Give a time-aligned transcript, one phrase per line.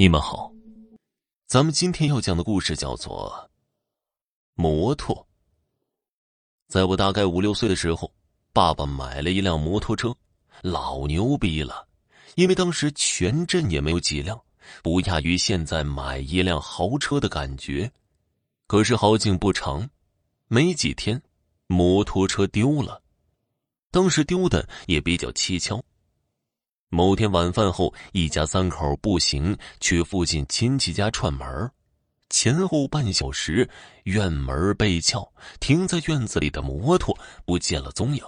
[0.00, 0.50] 你们好，
[1.46, 3.30] 咱们今天要讲的故事叫做
[4.54, 5.14] 《摩托》。
[6.68, 8.10] 在我大概五六岁的时候，
[8.54, 10.16] 爸爸买了一辆摩托车，
[10.62, 11.86] 老牛逼了，
[12.34, 14.40] 因为当时全镇也没有几辆，
[14.82, 17.92] 不亚于现在买一辆豪车的感觉。
[18.66, 19.86] 可是好景不长，
[20.48, 21.22] 没几天，
[21.66, 23.02] 摩托车丢了，
[23.90, 25.84] 当时丢的也比较蹊跷。
[26.92, 31.70] 某天晚饭后，一家三口步行去附近亲戚家串门
[32.30, 33.68] 前后半小时，
[34.02, 38.24] 院门被撬，停在院子里的摩托不见了踪影，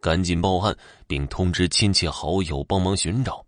[0.00, 0.76] 赶紧报案，
[1.08, 3.44] 并通知亲戚好友帮忙寻找，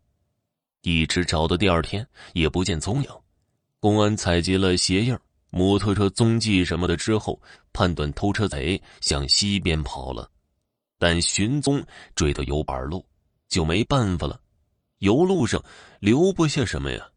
[0.82, 3.08] 一直找到第二天也不见踪影。
[3.78, 5.16] 公安采集了鞋印、
[5.50, 7.40] 摩托车踪迹什么的之后，
[7.72, 10.28] 判断偷车贼向西边跑了，
[10.98, 11.80] 但寻踪
[12.16, 13.04] 追到油板路。
[13.48, 14.40] 就没办法了，
[14.98, 15.62] 油路上
[16.00, 17.08] 留不下什么呀。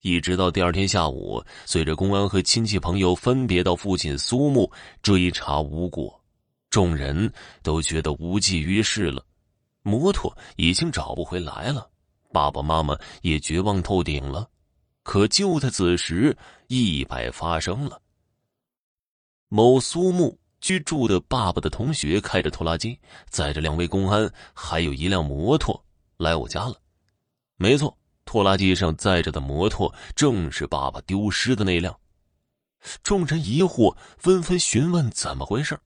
[0.00, 4.70] 一直到第二天下午，随着公安和亲戚朋友分别到附近苏木
[5.02, 6.18] 追查无果，
[6.70, 9.24] 众人都觉得无济于事了。
[9.82, 11.90] 摩托已经找不回来了，
[12.32, 14.48] 爸爸妈妈也绝望透顶了。
[15.02, 16.36] 可就在此时，
[16.68, 18.00] 意外发生了。
[19.48, 20.38] 某苏木。
[20.60, 25.82] 居住的爸爸的同学开着拖拉机，载着两位公安，还有一辆摩托
[26.16, 26.74] 来我家了。
[27.56, 31.96] 没错，拖拉机上载着的摩托正是爸爸丢失的那辆。
[33.02, 35.78] 众人疑惑，纷纷询问怎么回事。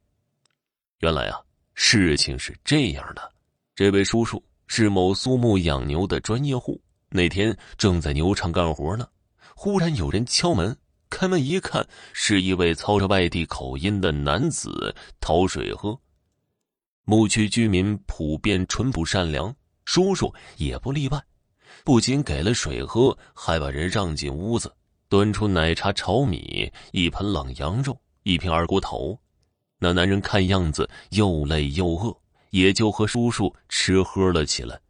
[0.98, 1.40] 原来啊，
[1.74, 3.32] 事情是这样的：
[3.74, 9.08] 这位叔叔是某苏木养牛的专业户，那天正在牛场干活呢，
[9.54, 10.76] 忽然有人敲门。
[11.22, 15.96] 开门一看，是一位操着外地口音的男子讨水喝。
[17.04, 21.22] 牧区居民普遍淳朴善良，叔叔也不例外，
[21.84, 24.74] 不仅给了水喝，还把人让进屋子，
[25.08, 29.16] 端出奶茶、炒米、一盆冷羊肉、一瓶二锅头。
[29.78, 32.12] 那男人看样子又累又饿，
[32.50, 34.80] 也就和叔叔吃喝了起来。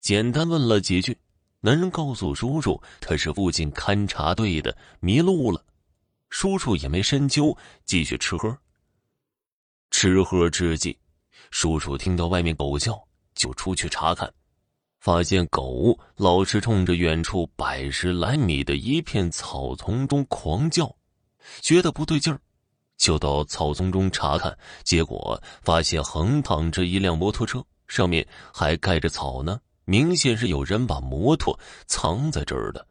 [0.00, 1.18] 简单问了几句。
[1.66, 5.64] 男人告诉叔叔，他是附近勘察队的，迷路了。
[6.30, 8.56] 叔叔也没深究，继续吃喝。
[9.90, 10.96] 吃喝之际，
[11.50, 13.02] 叔叔听到外面狗叫，
[13.34, 14.32] 就出去查看，
[15.00, 20.94] 发现狗老是冲着远处百十来米的一片草丛中狂叫，
[21.60, 22.40] 觉得不对劲儿，
[22.96, 28.24] 就到草丛中查看，结果发现横躺着一辆摩托车，上面
[28.54, 29.60] 还盖着草呢。
[29.86, 32.86] 明显是有人把摩托藏在这儿的。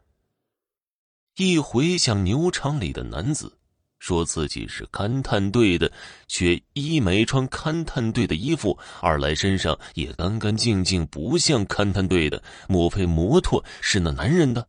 [1.35, 3.57] 一回想牛场里的男子，
[3.99, 5.91] 说自己是勘探队的，
[6.27, 12.41] 却一没穿勘探队的衣服，二来身上也干干净净，不像勘探队的。
[12.69, 14.65] 莫非摩托是那男人的？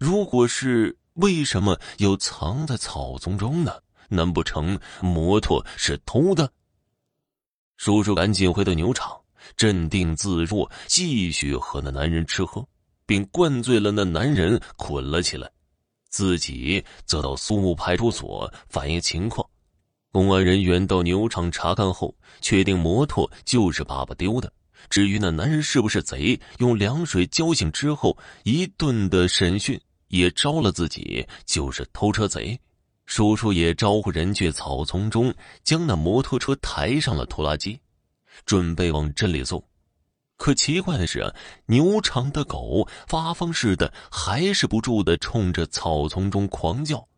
[0.00, 3.82] 如果是，为什么又藏在草丛中呢？
[4.08, 6.50] 难不成摩托是偷的？
[7.76, 9.20] 叔叔赶紧回到牛场。
[9.56, 12.66] 镇定自若，继续和那男人吃喝，
[13.04, 15.50] 并灌醉了那男人，捆了起来，
[16.08, 19.46] 自己则到苏木派出所反映情况。
[20.12, 24.50] 公安人员到牛场查看后，确定摩托就是爸爸丢的。
[24.88, 29.78] 至于那男人是不是贼，用凉水浇醒之后，一顿的审讯
[30.08, 32.58] 也招了自己就是偷车贼。
[33.04, 35.32] 叔叔也招呼人去草丛中
[35.62, 37.78] 将那摩托车抬上了拖拉机。
[38.44, 39.62] 准备往镇里送，
[40.36, 41.34] 可奇怪的是啊，
[41.66, 47.08] 牛场的狗发疯似的，还是不住的冲着草丛中狂叫。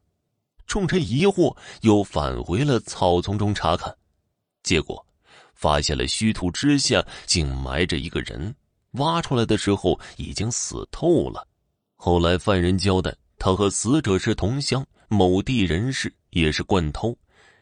[0.66, 3.96] 众人疑惑，又返回了草丛中查看，
[4.62, 5.04] 结果
[5.54, 8.54] 发现了虚土之下竟埋着一个人，
[8.92, 11.48] 挖出来的时候已经死透了。
[11.96, 17.16] 后来犯人交代，他和死者是同乡，某地人士，也是惯偷。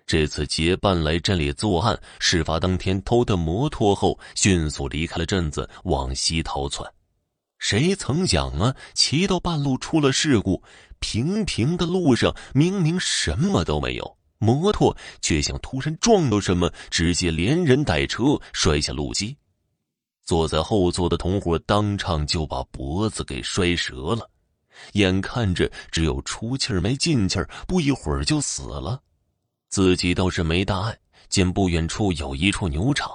[0.06, 6.88] 这次结伴来镇里作案，事发当天偷的摩托后，迅速离开了镇子，往西逃窜。
[7.58, 10.62] 谁曾想啊，骑到半路出了事故。
[11.00, 19.36] 平平的路上明明什么都没有，摩托却像突然撞到什么，直接连人带车摔下路基。
[20.24, 24.30] 坐在后座的同伙当场就把脖子给摔折了，
[24.92, 29.02] 眼看着只有出气没进气，不一会儿就死了。
[29.76, 33.10] 自己倒是没大碍，见不远处有一处牛场，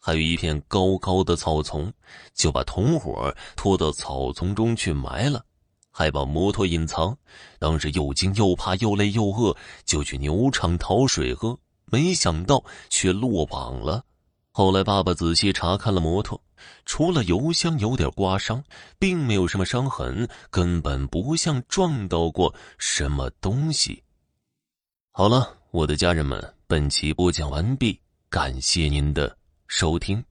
[0.00, 1.92] 还有一片高高的草丛，
[2.32, 5.44] 就把同伙拖到草丛中去埋了，
[5.90, 7.14] 还把摩托隐藏。
[7.58, 9.54] 当时又惊又怕又累又饿，
[9.84, 14.02] 就去牛场讨水喝，没想到却落网了。
[14.52, 16.42] 后来爸爸仔细查看了摩托，
[16.86, 18.64] 除了油箱有点刮伤，
[18.98, 24.02] 并没有什么伤痕，根本不像撞到过什么东西。
[25.12, 28.00] 好了，我的家人们，本期播讲完毕，
[28.30, 29.36] 感谢您的
[29.68, 30.24] 收听。